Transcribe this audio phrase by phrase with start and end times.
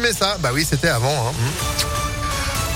[0.00, 1.28] Mais ça, bah oui, c'était avant.
[1.28, 2.09] Hein.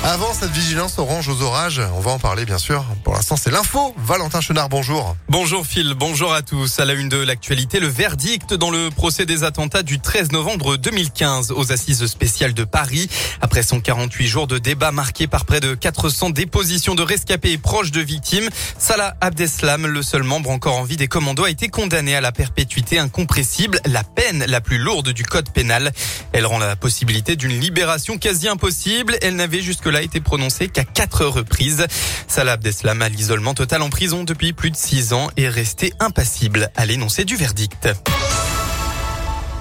[0.07, 2.85] Avant cette vigilance orange aux orages, on va en parler bien sûr.
[3.05, 3.95] Pour l'instant, c'est l'info.
[3.97, 5.17] Valentin Chenard, bonjour.
[5.31, 6.79] Bonjour Phil, bonjour à tous.
[6.79, 10.77] À la une de l'actualité, le verdict dans le procès des attentats du 13 novembre
[10.77, 13.09] 2015 aux assises spéciales de Paris.
[13.41, 17.59] Après son 48 jours de débat marqué par près de 400 dépositions de rescapés et
[17.59, 21.69] proches de victimes, Salah Abdeslam, le seul membre encore en vie des commandos, a été
[21.69, 25.93] condamné à la perpétuité incompressible, la peine la plus lourde du code pénal.
[26.33, 29.17] Elle rend la possibilité d'une libération quasi impossible.
[29.23, 31.87] Elle n'avait jusque a été prononcé qu'à quatre reprises.
[32.29, 36.71] Salah Abdeslam à l'isolement total en prison depuis plus de six ans est resté impassible
[36.77, 37.89] à l'énoncé du verdict.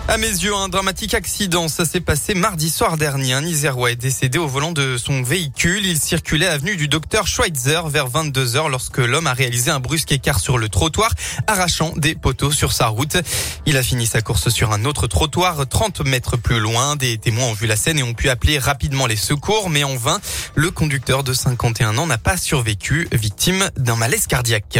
[0.09, 1.69] À mes yeux, un dramatique accident.
[1.69, 3.33] Ça s'est passé mardi soir dernier.
[3.33, 5.85] Un Isérois est décédé au volant de son véhicule.
[5.85, 10.11] Il circulait avenue du docteur Schweitzer vers 22 heures lorsque l'homme a réalisé un brusque
[10.11, 11.09] écart sur le trottoir,
[11.47, 13.17] arrachant des poteaux sur sa route.
[13.65, 16.97] Il a fini sa course sur un autre trottoir 30 mètres plus loin.
[16.97, 19.95] Des témoins ont vu la scène et ont pu appeler rapidement les secours, mais en
[19.95, 20.19] vain.
[20.53, 24.79] Le conducteur de 51 ans n'a pas survécu, victime d'un malaise cardiaque.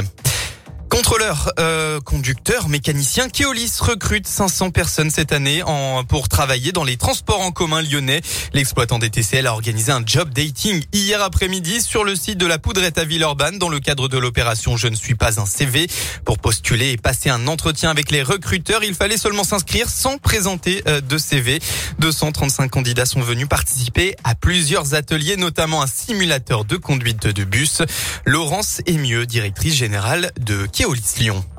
[0.94, 6.98] Contrôleur, euh, conducteur, mécanicien, Keolis recrute 500 personnes cette année en, pour travailler dans les
[6.98, 8.22] transports en commun lyonnais.
[8.54, 12.60] L'exploitant des TCL a organisé un job dating hier après-midi sur le site de la
[12.60, 15.88] Poudrette à Villeurbanne dans le cadre de l'opération Je ne suis pas un CV.
[16.26, 20.84] Pour postuler et passer un entretien avec les recruteurs, il fallait seulement s'inscrire sans présenter
[20.88, 21.60] euh, de CV.
[21.98, 27.82] 235 candidats sont venus participer à plusieurs ateliers, notamment un simulateur de conduite de bus.
[28.26, 30.83] Laurence Emieux, directrice générale de Keolis.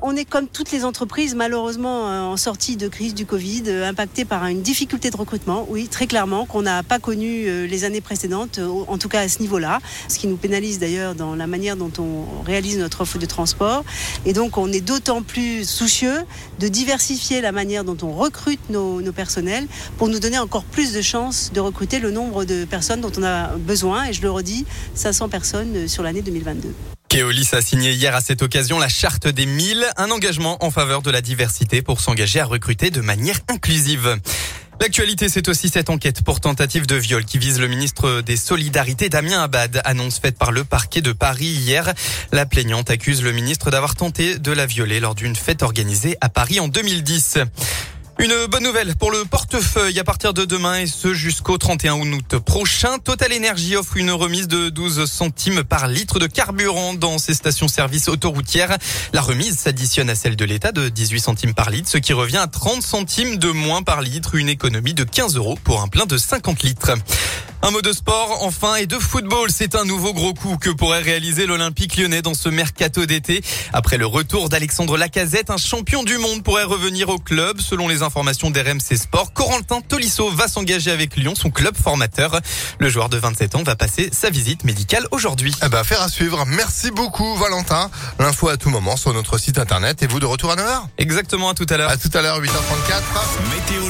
[0.03, 3.89] On est comme toutes les entreprises, malheureusement euh, en sortie de crise du Covid, euh,
[3.89, 7.85] impacté par une difficulté de recrutement, oui, très clairement, qu'on n'a pas connu euh, les
[7.85, 11.47] années précédentes, en tout cas à ce niveau-là, ce qui nous pénalise d'ailleurs dans la
[11.47, 13.83] manière dont on réalise notre offre de transport.
[14.27, 16.23] Et donc on est d'autant plus soucieux
[16.59, 19.67] de diversifier la manière dont on recrute nos personnels
[19.97, 23.23] pour nous donner encore plus de chances de recruter le nombre de personnes dont on
[23.23, 24.05] a besoin.
[24.05, 26.94] Et je le redis, 500 personnes sur l'année 2022.
[27.15, 31.01] Keolis a signé hier à cette occasion la charte des 1000, un engagement en faveur
[31.01, 34.19] de la diversité pour s'engager à recruter de manière inclusive.
[34.81, 39.07] L'actualité, c'est aussi cette enquête pour tentative de viol qui vise le ministre des Solidarités,
[39.07, 39.81] Damien Abad.
[39.85, 41.93] Annonce faite par le parquet de Paris hier.
[42.33, 46.27] La plaignante accuse le ministre d'avoir tenté de la violer lors d'une fête organisée à
[46.27, 47.37] Paris en 2010.
[48.17, 52.39] Une bonne nouvelle pour le portefeuille à partir de demain et ce jusqu'au 31 août
[52.39, 52.97] prochain.
[52.97, 58.07] Total Energy offre une remise de 12 centimes par litre de carburant dans ses stations-service
[58.07, 58.77] autoroutières.
[59.11, 62.37] La remise s'additionne à celle de l'État de 18 centimes par litre, ce qui revient
[62.37, 66.05] à 30 centimes de moins par litre, une économie de 15 euros pour un plein
[66.05, 66.93] de 50 litres.
[67.65, 69.49] Un mot de sport, enfin, et de football.
[69.49, 73.43] C'est un nouveau gros coup que pourrait réaliser l'Olympique lyonnais dans ce mercato d'été.
[73.73, 77.59] Après le retour d'Alexandre Lacazette, un champion du monde pourrait revenir au club.
[77.59, 82.39] Selon les informations d'RMC Sport, Corentin Tolisso va s'engager avec Lyon, son club formateur.
[82.77, 85.51] Le joueur de 27 ans va passer sa visite médicale aujourd'hui.
[85.65, 86.45] Eh ben, faire à suivre.
[86.45, 87.89] Merci beaucoup, Valentin.
[88.19, 90.83] L'info à tout moment sur notre site internet et vous de retour à 9h.
[90.99, 91.89] Exactement, à tout à l'heure.
[91.89, 92.51] À tout à l'heure, 8h34.
[93.55, 93.89] Météo